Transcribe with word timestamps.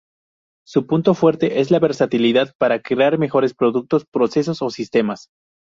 Su 0.65 0.87
punto 0.87 1.13
fuerte 1.13 1.59
es 1.59 1.69
la 1.69 1.77
versatilidad 1.77 2.55
para 2.57 2.81
crear 2.81 3.19
mejores 3.19 3.53
productos, 3.53 4.03
procesos 4.11 4.63
o 4.63 4.71
sistemas. 4.71 5.29